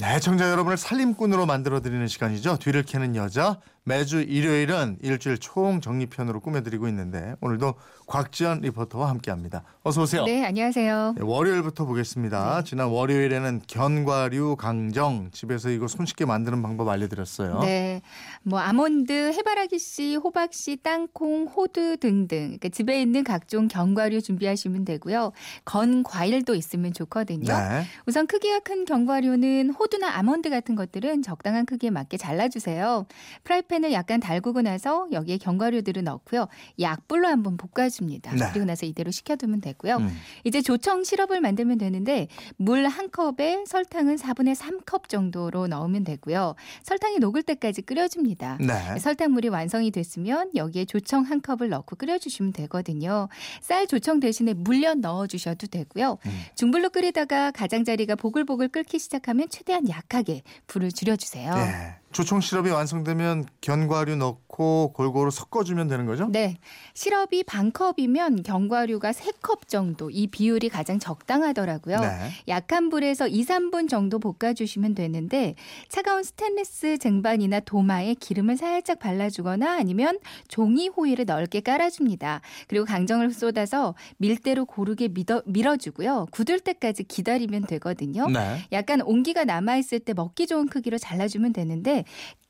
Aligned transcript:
네, 0.00 0.20
청자 0.20 0.48
여러분을 0.48 0.76
살림꾼으로 0.76 1.44
만들어드리는 1.46 2.06
시간이죠. 2.06 2.58
뒤를 2.58 2.84
캐는 2.84 3.16
여자. 3.16 3.58
매주 3.88 4.20
일요일은 4.20 4.98
일주일 5.02 5.38
총 5.38 5.80
정리편으로 5.80 6.40
꾸며드리고 6.40 6.88
있는데 6.88 7.34
오늘도 7.40 7.74
곽지연 8.06 8.60
리포터와 8.60 9.08
함께합니다. 9.08 9.64
어서 9.82 10.02
오세요. 10.02 10.24
네, 10.24 10.44
안녕하세요. 10.44 11.14
네, 11.16 11.22
월요일부터 11.24 11.86
보겠습니다. 11.86 12.62
지난 12.64 12.88
월요일에는 12.88 13.62
견과류 13.66 14.56
강정 14.56 15.30
집에서 15.32 15.70
이거 15.70 15.88
손쉽게 15.88 16.26
만드는 16.26 16.60
방법 16.60 16.88
알려드렸어요. 16.88 17.60
네, 17.60 18.02
뭐 18.42 18.58
아몬드, 18.58 19.32
해바라기 19.32 19.78
씨, 19.78 20.16
호박 20.16 20.52
씨, 20.52 20.76
땅콩, 20.82 21.46
호두 21.46 21.96
등등 21.96 22.38
그러니까 22.38 22.68
집에 22.68 23.00
있는 23.00 23.24
각종 23.24 23.68
견과류 23.68 24.20
준비하시면 24.20 24.84
되고요. 24.84 25.32
건 25.64 26.02
과일도 26.02 26.54
있으면 26.54 26.92
좋거든요. 26.92 27.46
네. 27.46 27.86
우선 28.06 28.26
크기가 28.26 28.58
큰 28.60 28.84
견과류는 28.84 29.70
호 29.78 29.86
두나 29.88 30.18
아몬드 30.18 30.50
같은 30.50 30.74
것들은 30.74 31.22
적당한 31.22 31.66
크기에 31.66 31.90
맞게 31.90 32.16
잘라주세요. 32.16 33.06
프라이팬을 33.44 33.92
약간 33.92 34.20
달구고 34.20 34.62
나서 34.62 35.06
여기에 35.12 35.38
견과류들을 35.38 36.02
넣고요. 36.04 36.48
약불로 36.80 37.28
한번 37.28 37.56
볶아줍니다. 37.56 38.34
네. 38.34 38.50
그리고 38.52 38.66
나서 38.66 38.86
이대로 38.86 39.10
식혀두면 39.10 39.60
되고요. 39.60 39.98
음. 39.98 40.16
이제 40.44 40.62
조청 40.62 41.04
시럽을 41.04 41.40
만들면 41.40 41.78
되는데 41.78 42.28
물 42.56 42.88
한 42.88 43.10
컵에 43.10 43.64
설탕은 43.66 44.16
4분의 44.16 44.54
3컵 44.54 45.08
정도로 45.08 45.66
넣으면 45.66 46.04
되고요. 46.04 46.54
설탕이 46.82 47.18
녹을 47.18 47.42
때까지 47.42 47.82
끓여줍니다. 47.82 48.58
네. 48.60 48.98
설탕물이 48.98 49.48
완성이 49.48 49.90
됐으면 49.90 50.50
여기에 50.54 50.86
조청 50.86 51.22
한 51.22 51.40
컵을 51.40 51.68
넣고 51.68 51.96
끓여주시면 51.96 52.52
되거든요. 52.54 53.28
쌀 53.60 53.86
조청 53.86 54.20
대신에 54.20 54.54
물엿 54.54 54.98
넣어주셔도 54.98 55.66
되고요. 55.66 56.18
음. 56.24 56.30
중불로 56.54 56.90
끓이다가 56.90 57.50
가장자리가 57.50 58.14
보글보글 58.16 58.68
끓기 58.68 58.98
시작하면 58.98 59.48
최대한 59.50 59.77
약하게 59.88 60.42
불을 60.66 60.92
줄여주세요. 60.92 61.54
네. 61.54 61.96
조청 62.10 62.40
시럽이 62.40 62.70
완성되면 62.70 63.44
견과류 63.60 64.16
넣고 64.16 64.92
골고루 64.94 65.30
섞어주면 65.30 65.88
되는 65.88 66.06
거죠? 66.06 66.26
네. 66.30 66.56
시럽이 66.94 67.44
반 67.44 67.70
컵이면 67.70 68.42
견과류가 68.42 69.12
세컵 69.12 69.68
정도 69.68 70.10
이 70.10 70.26
비율이 70.26 70.70
가장 70.70 70.98
적당하더라고요. 70.98 72.00
네. 72.00 72.08
약한 72.48 72.88
불에서 72.88 73.28
2, 73.28 73.44
3분 73.44 73.88
정도 73.88 74.18
볶아주시면 74.18 74.94
되는데 74.94 75.54
차가운 75.88 76.22
스테인리스 76.22 76.98
쟁반이나 76.98 77.60
도마에 77.60 78.14
기름을 78.14 78.56
살짝 78.56 78.98
발라주거나 78.98 79.76
아니면 79.76 80.18
종이 80.48 80.88
호일을 80.88 81.26
넓게 81.26 81.60
깔아줍니다. 81.60 82.40
그리고 82.68 82.86
강정을 82.86 83.32
쏟아서 83.32 83.94
밀대로 84.16 84.64
고르게 84.64 85.08
밀어, 85.08 85.42
밀어주고요. 85.44 86.26
굳을 86.30 86.60
때까지 86.60 87.04
기다리면 87.04 87.66
되거든요. 87.66 88.26
네. 88.28 88.64
약간 88.72 89.02
온기가 89.02 89.44
남아있을 89.44 90.00
때 90.00 90.14
먹기 90.14 90.46
좋은 90.46 90.68
크기로 90.68 90.96
잘라주면 90.96 91.52
되는데 91.52 91.97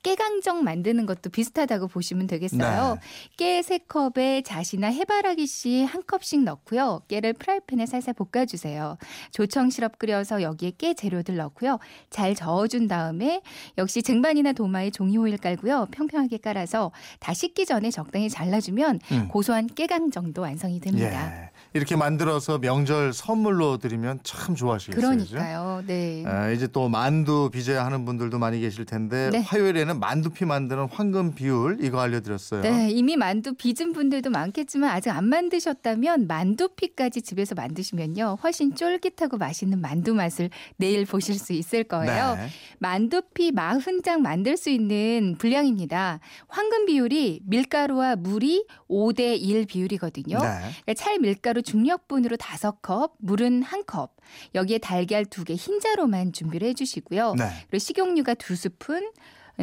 깨강정 0.01 0.63
만드는 0.63 1.05
것도 1.05 1.29
비슷하다고 1.29 1.87
보시면 1.89 2.27
되겠어요. 2.27 2.95
네. 2.95 3.01
깨 3.35 3.64
세 3.64 3.79
컵에 3.79 4.43
잣이나 4.43 4.87
해바라기 4.87 5.45
씨 5.45 5.83
한 5.83 6.03
컵씩 6.07 6.43
넣고요. 6.43 7.01
깨를 7.09 7.33
프라이팬에 7.33 7.85
살살 7.85 8.13
볶아주세요. 8.13 8.97
조청 9.31 9.69
시럽 9.69 9.99
끓여서 9.99 10.41
여기에 10.41 10.73
깨 10.77 10.93
재료들 10.93 11.35
넣고요. 11.35 11.79
잘 12.09 12.33
저어준 12.33 12.87
다음에 12.87 13.41
역시 13.77 14.01
쟁반이나 14.01 14.53
도마에 14.53 14.89
종이 14.89 15.17
호일 15.17 15.37
깔고요. 15.37 15.87
평평하게 15.91 16.37
깔아서 16.37 16.91
다 17.19 17.33
식기 17.33 17.65
전에 17.65 17.91
적당히 17.91 18.29
잘라주면 18.29 18.99
음. 19.11 19.27
고소한 19.27 19.67
깨강정도 19.67 20.41
완성이 20.41 20.79
됩니다. 20.79 21.43
예. 21.43 21.49
이렇게 21.73 21.95
만들어서 21.95 22.57
명절 22.57 23.13
선물로 23.13 23.77
드리면 23.77 24.21
참 24.23 24.55
좋아하시겠어요. 24.55 25.01
그러니까요. 25.01 25.83
네. 25.85 26.23
아, 26.25 26.49
이제 26.49 26.67
또 26.67 26.89
만두 26.89 27.49
빚어야 27.51 27.85
하는 27.85 28.05
분들도 28.05 28.39
많이 28.39 28.59
계실 28.59 28.85
텐데 28.85 29.29
네. 29.31 29.39
화요일에는 29.39 29.99
만두피 29.99 30.45
만드는 30.45 30.87
황금 30.91 31.35
비율 31.35 31.77
이거 31.81 31.99
알려드렸어요. 31.99 32.61
네, 32.61 32.89
이미 32.89 33.17
만두 33.17 33.53
빚은 33.53 33.93
분들도 33.93 34.31
많겠지만 34.31 34.89
아직 34.89 35.11
안 35.11 35.25
만드셨다면 35.25 36.25
만두피까지 36.27 37.21
집에서 37.21 37.53
만드시면요. 37.53 38.37
훨씬 38.41 38.73
쫄깃하고 38.73 39.37
맛있는 39.37 39.79
만두 39.79 40.15
맛을 40.15 40.49
내일 40.77 41.05
보실 41.05 41.37
수 41.37 41.53
있을 41.53 41.83
거예요. 41.83 42.35
네. 42.35 42.47
만두피 42.79 43.51
40장 43.51 44.19
만들 44.19 44.57
수 44.57 44.69
있는 44.69 45.35
분량입니다. 45.37 46.19
황금 46.47 46.85
비율이 46.85 47.41
밀가루와 47.45 48.15
물이 48.15 48.65
5대 48.89 49.39
1 49.39 49.65
비율이거든요. 49.65 50.39
네. 50.39 50.47
그러니까 50.85 50.93
찰 50.95 51.19
밀가루 51.19 51.58
중력분으로 51.61 52.37
5컵, 52.37 53.11
물은 53.17 53.63
1컵. 53.63 54.09
여기에 54.55 54.79
달걀 54.79 55.25
2개 55.25 55.55
흰자로만 55.55 56.33
준비를 56.33 56.67
해 56.67 56.73
주시고요. 56.73 57.35
네. 57.35 57.49
그리고 57.69 57.79
식용유가 57.79 58.35
2스푼, 58.35 59.11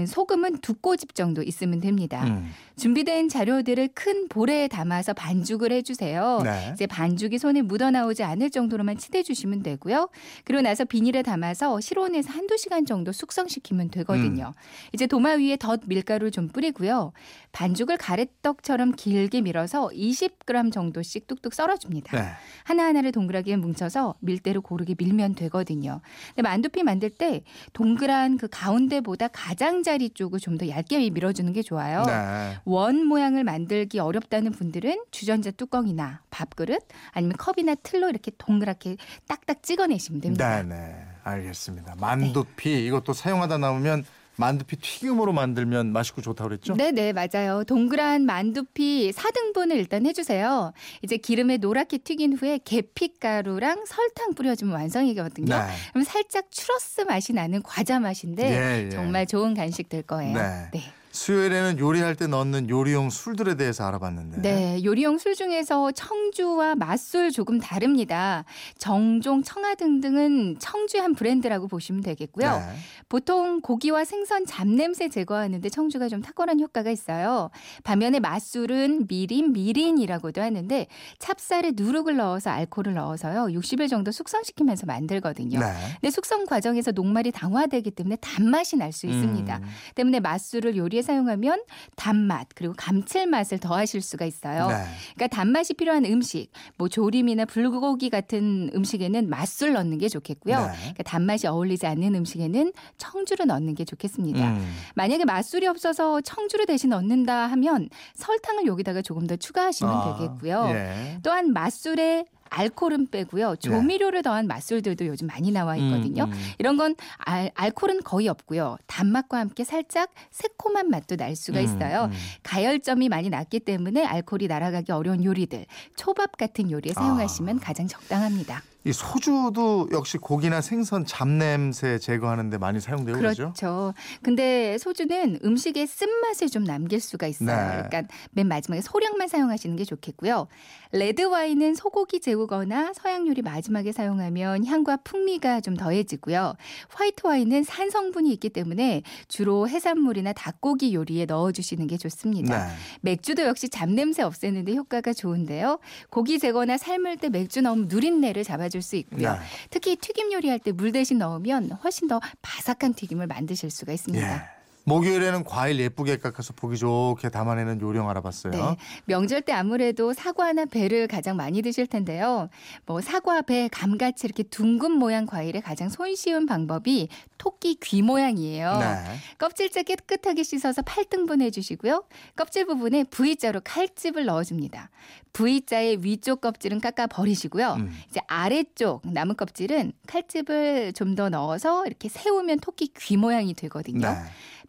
소금은 0.04 0.58
두 0.58 0.74
꼬집 0.74 1.14
정도 1.14 1.42
있으면 1.42 1.80
됩니다. 1.80 2.24
음. 2.26 2.50
준비된 2.76 3.30
자료들을 3.30 3.88
큰 3.94 4.28
볼에 4.28 4.68
담아서 4.68 5.14
반죽을 5.14 5.72
해주세요. 5.72 6.40
네. 6.44 6.70
이제 6.74 6.86
반죽이 6.86 7.38
손에 7.38 7.62
묻어나오지 7.62 8.22
않을 8.22 8.50
정도로만 8.50 8.98
치대주시면 8.98 9.62
되고요. 9.62 10.10
그리고 10.44 10.60
나서 10.60 10.84
비닐에 10.84 11.22
담아서 11.22 11.80
실온에서 11.80 12.30
한두 12.30 12.58
시간 12.58 12.84
정도 12.84 13.12
숙성시키면 13.12 13.90
되거든요. 13.90 14.52
음. 14.54 14.60
이제 14.92 15.06
도마 15.06 15.36
위에 15.36 15.56
덧 15.56 15.80
밀가루를 15.86 16.30
좀 16.30 16.48
뿌리고요. 16.48 17.12
반죽을 17.52 17.96
가래떡처럼 17.96 18.96
길게 18.96 19.40
밀어서 19.40 19.88
20g 19.88 20.70
정도씩 20.72 21.26
뚝뚝 21.26 21.54
썰어줍니다. 21.54 22.20
네. 22.20 22.28
하나하나를 22.64 23.12
동그랗게 23.12 23.56
뭉쳐서 23.56 24.16
밀대로 24.20 24.60
고르게 24.60 24.94
밀면 24.98 25.34
되거든요. 25.36 26.02
근데 26.34 26.42
만두피 26.42 26.82
만들 26.82 27.08
때 27.08 27.42
동그란 27.72 28.36
그 28.36 28.48
가운데보다 28.50 29.28
가장 29.28 29.82
자리 29.86 30.10
쪽을 30.10 30.40
좀 30.40 30.56
더 30.56 30.66
얇게 30.68 31.10
밀어주는 31.10 31.52
게 31.52 31.62
좋아요. 31.62 32.02
네. 32.06 32.56
원 32.64 33.04
모양을 33.06 33.44
만들기 33.44 33.98
어렵다는 33.98 34.52
분들은 34.52 35.04
주전자 35.10 35.50
뚜껑이나 35.50 36.22
밥그릇 36.30 36.82
아니면 37.12 37.36
컵이나 37.36 37.74
틀로 37.76 38.08
이렇게 38.08 38.32
동그랗게 38.36 38.96
딱딱 39.28 39.62
찍어내시면 39.62 40.20
됩니다. 40.22 40.62
네, 40.62 40.74
네. 40.74 41.06
알겠습니다. 41.24 41.94
만두피 42.00 42.86
이것도 42.86 43.12
사용하다 43.12 43.58
남으면 43.58 44.04
만두피 44.36 44.76
튀김으로 44.76 45.32
만들면 45.32 45.92
맛있고 45.92 46.22
좋다고 46.22 46.48
그랬죠? 46.48 46.74
네, 46.74 46.90
네, 46.90 47.12
맞아요. 47.12 47.64
동그란 47.64 48.26
만두피 48.26 49.12
4등분을 49.12 49.76
일단 49.76 50.06
해주세요. 50.06 50.72
이제 51.02 51.16
기름에 51.16 51.56
노랗게 51.56 51.98
튀긴 51.98 52.34
후에 52.34 52.60
계피가루랑 52.64 53.84
설탕 53.86 54.34
뿌려주면 54.34 54.74
완성이거든요. 54.74 55.56
네. 55.56 55.62
그럼 55.92 56.04
살짝 56.04 56.50
추러스 56.50 57.02
맛이 57.02 57.32
나는 57.32 57.62
과자 57.62 57.98
맛인데 57.98 58.42
예, 58.44 58.84
예. 58.86 58.90
정말 58.90 59.26
좋은 59.26 59.54
간식 59.54 59.88
될 59.88 60.02
거예요. 60.02 60.34
네. 60.34 60.82
수요일에는 61.16 61.78
요리할 61.78 62.14
때 62.14 62.26
넣는 62.26 62.68
요리용 62.68 63.08
술들에 63.08 63.54
대해서 63.56 63.86
알아봤는데. 63.86 64.42
네, 64.42 64.84
요리용 64.84 65.16
술 65.18 65.34
중에서 65.34 65.90
청주와 65.92 66.74
맛술 66.74 67.30
조금 67.30 67.58
다릅니다. 67.58 68.44
정종, 68.78 69.42
청아 69.42 69.76
등등은 69.76 70.56
청주의 70.58 71.02
한 71.02 71.14
브랜드라고 71.14 71.68
보시면 71.68 72.02
되겠고요. 72.02 72.50
네. 72.50 72.76
보통 73.08 73.60
고기와 73.62 74.04
생선 74.04 74.44
잡냄새 74.44 75.08
제거하는데 75.08 75.66
청주가 75.70 76.08
좀 76.08 76.20
탁월한 76.20 76.60
효과가 76.60 76.90
있어요. 76.90 77.50
반면에 77.82 78.20
맛술은 78.20 79.06
미린, 79.08 79.52
미린이라고도 79.52 80.42
하는데 80.42 80.86
찹쌀에 81.18 81.72
누룩을 81.76 82.16
넣어서 82.16 82.50
알코올을 82.50 82.92
넣어서요. 82.94 83.46
60일 83.58 83.88
정도 83.88 84.10
숙성시키면서 84.12 84.84
만들거든요. 84.86 85.60
네. 85.60 85.66
근데 86.00 86.10
숙성 86.10 86.44
과정에서 86.44 86.90
녹말이 86.92 87.32
당화되기 87.32 87.90
때문에 87.92 88.16
단맛이 88.16 88.76
날 88.76 88.86
수 88.96 89.06
있습니다. 89.06 89.58
음. 89.58 89.62
때문에 89.94 90.20
맛술을 90.20 90.76
요리에 90.76 91.02
사용하면 91.06 91.62
단맛 91.96 92.48
그리고 92.54 92.74
감칠맛을 92.76 93.58
더하실 93.58 94.02
수가 94.02 94.26
있어요. 94.26 94.68
네. 94.68 94.84
그러니까 95.14 95.28
단맛이 95.28 95.74
필요한 95.74 96.04
음식, 96.04 96.50
뭐 96.76 96.88
조림이나 96.88 97.46
불고기 97.46 98.10
같은 98.10 98.70
음식에는 98.74 99.30
맛술 99.30 99.72
넣는 99.72 99.98
게 99.98 100.08
좋겠고요. 100.08 100.58
네. 100.58 100.72
그러니까 100.78 101.02
단맛이 101.04 101.46
어울리지 101.46 101.86
않는 101.86 102.14
음식에는 102.14 102.72
청주를 102.98 103.46
넣는 103.46 103.74
게 103.74 103.84
좋겠습니다. 103.84 104.50
음. 104.50 104.74
만약에 104.94 105.24
맛술이 105.24 105.66
없어서 105.66 106.20
청주를 106.20 106.66
대신 106.66 106.90
넣는다 106.90 107.46
하면 107.46 107.88
설탕을 108.14 108.66
여기다가 108.66 109.00
조금 109.00 109.26
더 109.26 109.36
추가하시면 109.36 109.92
아, 109.92 110.16
되겠고요. 110.18 110.66
예. 110.70 111.18
또한 111.22 111.52
맛술에 111.52 112.26
알코올은 112.50 113.08
빼고요. 113.10 113.56
조미료를 113.56 114.22
더한 114.22 114.46
맛술들도 114.46 115.06
요즘 115.06 115.26
많이 115.26 115.50
나와 115.50 115.76
있거든요. 115.76 116.26
네. 116.26 116.32
음, 116.32 116.36
음. 116.36 116.52
이런 116.58 116.76
건 116.76 116.94
알, 117.18 117.50
알코올은 117.54 118.02
거의 118.02 118.28
없고요. 118.28 118.76
단맛과 118.86 119.38
함께 119.38 119.64
살짝 119.64 120.10
새콤한 120.30 120.90
맛도 120.90 121.16
날 121.16 121.36
수가 121.36 121.60
있어요. 121.60 122.04
음, 122.04 122.10
음. 122.10 122.16
가열점이 122.42 123.08
많이 123.08 123.30
낮기 123.30 123.60
때문에 123.60 124.04
알코올이 124.04 124.48
날아가기 124.48 124.92
어려운 124.92 125.24
요리들, 125.24 125.66
초밥 125.96 126.36
같은 126.36 126.70
요리에 126.70 126.92
아. 126.96 127.00
사용하시면 127.00 127.60
가장 127.60 127.86
적당합니다. 127.88 128.62
이 128.86 128.92
소주도 128.92 129.88
역시 129.90 130.16
고기나 130.16 130.60
생선 130.60 131.04
잡냄새 131.04 131.98
제거하는데 131.98 132.56
많이 132.58 132.78
사용되고 132.78 133.18
그러죠. 133.18 133.52
그렇죠. 133.56 133.94
근데 134.22 134.78
소주는 134.78 135.40
음식의 135.44 135.88
쓴맛을 135.88 136.48
좀 136.48 136.62
남길 136.62 137.00
수가 137.00 137.26
있어요. 137.26 137.48
네. 137.48 137.88
그러니까 137.88 138.14
맨 138.30 138.46
마지막에 138.46 138.80
소량만 138.80 139.26
사용하시는 139.26 139.74
게 139.74 139.84
좋겠고요. 139.84 140.46
레드 140.92 141.22
와인은 141.22 141.74
소고기 141.74 142.20
재우거나 142.20 142.92
서양 142.94 143.26
요리 143.26 143.42
마지막에 143.42 143.90
사용하면 143.90 144.64
향과 144.64 144.98
풍미가 144.98 145.62
좀 145.62 145.76
더해지고요. 145.76 146.54
화이트 146.90 147.26
와인은 147.26 147.64
산 147.64 147.90
성분이 147.90 148.32
있기 148.34 148.50
때문에 148.50 149.02
주로 149.26 149.68
해산물이나 149.68 150.32
닭고기 150.32 150.94
요리에 150.94 151.24
넣어 151.26 151.50
주시는 151.50 151.88
게 151.88 151.96
좋습니다. 151.96 152.68
네. 152.68 152.72
맥주도 153.00 153.42
역시 153.42 153.68
잡냄새 153.68 154.22
없애는데 154.22 154.76
효과가 154.76 155.12
좋은데요. 155.12 155.80
고기 156.08 156.38
재거나 156.38 156.78
삶을 156.78 157.16
때 157.16 157.30
맥주 157.30 157.62
넣으면 157.62 157.88
누린내를 157.88 158.44
잡아 158.44 158.68
줄 158.76 158.82
수 158.82 158.96
있고요. 158.96 159.32
네. 159.32 159.38
특히 159.70 159.96
튀김 159.96 160.32
요리할 160.32 160.58
때 160.58 160.72
물 160.72 160.92
대신 160.92 161.18
넣으면 161.18 161.72
훨씬 161.82 162.06
더 162.08 162.20
바삭한 162.42 162.92
튀김을 162.94 163.26
만드실 163.26 163.70
수가 163.70 163.92
있습니다. 163.92 164.34
예. 164.34 164.55
목요일에는 164.86 165.42
과일 165.42 165.80
예쁘게 165.80 166.18
깎아서 166.18 166.52
보기 166.54 166.78
좋게 166.78 167.28
담아내는 167.28 167.80
요령 167.80 168.08
알아봤어요. 168.08 168.52
네. 168.52 168.76
명절 169.06 169.42
때 169.42 169.52
아무래도 169.52 170.12
사과나 170.12 170.66
배를 170.66 171.08
가장 171.08 171.36
많이 171.36 171.60
드실 171.60 171.88
텐데요. 171.88 172.48
뭐 172.86 173.00
사과, 173.00 173.42
배, 173.42 173.68
감 173.68 173.98
같이 173.98 174.26
이렇게 174.28 174.44
둥근 174.44 174.92
모양 174.92 175.26
과일의 175.26 175.60
가장 175.62 175.88
손쉬운 175.88 176.46
방법이 176.46 177.08
토끼 177.36 177.74
귀 177.82 178.00
모양이에요. 178.00 178.78
네. 178.78 179.16
껍질째 179.38 179.82
깨끗하게 179.82 180.44
씻어서 180.44 180.82
8등분 180.82 181.42
해주시고요. 181.42 182.04
껍질 182.36 182.64
부분에 182.66 183.04
V자로 183.04 183.62
칼집을 183.64 184.24
넣어줍니다. 184.24 184.90
V자의 185.32 185.98
위쪽 186.02 186.40
껍질은 186.40 186.80
깎아 186.80 187.08
버리시고요. 187.08 187.74
음. 187.80 187.92
이제 188.08 188.20
아래쪽 188.28 189.02
남은 189.04 189.36
껍질은 189.36 189.92
칼집을 190.06 190.92
좀 190.94 191.16
더 191.16 191.30
넣어서 191.30 191.86
이렇게 191.86 192.10
세우면 192.10 192.60
토끼 192.60 192.92
귀 192.98 193.16
모양이 193.16 193.54
되거든요. 193.54 194.06
네. 194.06 194.16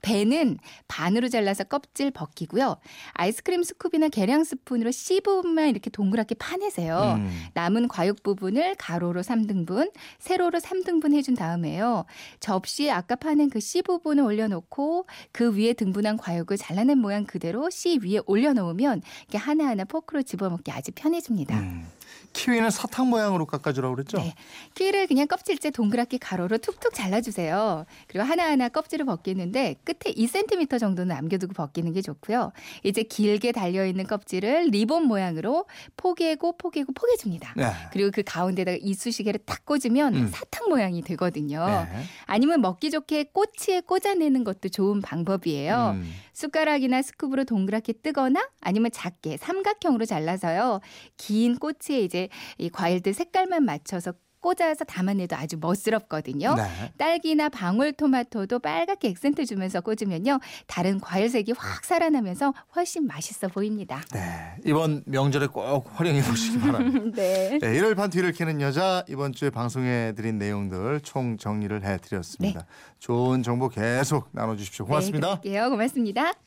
배는 0.02 0.58
반으로 0.88 1.30
잘라서 1.30 1.64
껍질 1.64 2.12
벗기고요. 2.12 2.78
아이스크림 3.14 3.62
스쿱이나 3.62 4.12
계량 4.12 4.44
스푼으로 4.44 4.92
C 4.92 5.22
부분만 5.22 5.70
이렇게 5.70 5.90
동그랗게 5.90 6.36
파내세요. 6.36 7.16
음. 7.18 7.46
남은 7.54 7.88
과육 7.88 8.24
부분을 8.24 8.76
가로로 8.76 9.22
3등분, 9.22 9.92
세로로 10.20 10.60
3등분 10.60 11.14
해준 11.14 11.36
다음에요. 11.36 12.06
접시에 12.40 12.92
아까 12.92 13.16
파낸 13.16 13.50
그 13.50 13.60
C 13.60 13.82
부분을 13.82 14.24
올려놓고 14.24 15.08
그 15.32 15.56
위에 15.56 15.74
등분한 15.74 16.18
과육을 16.18 16.58
잘라낸 16.58 16.98
모양 17.00 17.26
그대로 17.26 17.70
C 17.70 18.00
위에 18.04 18.20
올려놓으면 18.26 19.02
이게 19.28 19.38
하나하나 19.38 19.84
포크로 19.86 20.24
집어먹기 20.24 20.72
아주 20.72 20.92
편해집니다. 20.94 21.60
음. 21.60 21.97
키위는 22.38 22.70
사탕 22.70 23.10
모양으로 23.10 23.46
깎아주라고 23.48 23.96
그랬죠? 23.96 24.18
네. 24.18 24.36
키위를 24.76 25.08
그냥 25.08 25.28
껍질째 25.28 25.72
동그랗게 25.72 26.20
가로로 26.20 26.60
툭툭 26.60 26.94
잘라주세요. 26.94 27.86
그리고 28.08 28.26
하나하나 28.26 28.70
껍질을 28.70 29.06
벗기는데 29.06 29.76
끝에 29.84 30.14
2cm 30.14 30.80
정도는 30.80 31.16
남겨두고 31.16 31.54
벗기는 31.54 31.92
게 31.94 32.02
좋고요. 32.02 32.52
이제 32.84 33.02
길게 33.02 33.54
달려있는 33.54 34.06
껍질을 34.06 34.68
리본 34.70 35.08
모양으로 35.08 35.66
포개고 35.98 36.58
포개고 36.58 36.94
포개줍니다. 36.94 37.54
네. 37.58 37.72
그리고 37.92 38.12
그 38.12 38.22
가운데다가 38.24 38.78
이쑤시개를 38.82 39.40
탁 39.46 39.66
꽂으면 39.66 40.16
음. 40.16 40.28
사탕 40.32 40.70
모양이 40.70 41.02
되거든요. 41.02 41.66
네. 41.66 42.04
아니면 42.26 42.62
먹기 42.62 42.92
좋게 42.92 43.32
꼬치에 43.34 43.82
꽂아내는 43.82 44.44
것도 44.44 44.70
좋은 44.70 45.02
방법이에요. 45.02 45.96
음. 45.96 46.14
숟가락이나 46.38 47.02
스쿱으로 47.02 47.48
동그랗게 47.48 47.94
뜨거나 48.04 48.48
아니면 48.62 48.92
작게 48.92 49.38
삼각형으로 49.38 50.06
잘라서요. 50.06 50.82
긴 51.18 51.58
꼬치에 51.58 52.02
이제 52.02 52.30
이 52.60 52.70
과일들 52.70 53.16
색깔만 53.16 53.66
맞춰서 53.66 54.14
꽂아서 54.48 54.86
담아내도 54.86 55.36
아주 55.36 55.58
멋스럽거든요. 55.60 56.56
네. 56.56 56.64
딸기나 56.98 57.50
방울토마토도 57.50 58.60
빨갛게 58.60 59.10
액센트 59.10 59.46
주면서 59.46 59.82
꽂으면요. 59.82 60.40
다른 60.68 61.02
과일색이 61.02 61.54
확 61.58 61.84
살아나면서 61.84 62.54
훨씬 62.76 63.08
맛있어 63.08 63.50
보입니다. 63.50 64.02
네. 64.14 64.56
이번 64.66 65.04
명절에 65.06 65.48
꼭 65.48 65.90
활용해 65.94 66.22
보시기 66.22 66.60
바랍니다. 66.60 67.00
네. 67.22 67.60
네, 67.62 67.74
1월 67.74 67.98
반 67.98 68.10
뒤를 68.10 68.32
캐는 68.32 68.62
여자 68.62 69.04
이번 69.10 69.34
주에 69.34 69.50
방송해 69.50 70.14
드린 70.16 70.38
내용들 70.38 71.02
총 71.02 71.38
정리를 71.38 71.84
해 71.84 71.98
드렸습니다. 71.98 72.66
좋은 73.00 73.44
정보 73.44 73.68
계속 73.68 74.30
나눠 74.32 74.56
주십시오. 74.56 74.86
고맙습니다. 74.86 75.42
네, 75.44 75.50
그럴게요. 75.50 75.70
고맙습니다. 75.72 76.38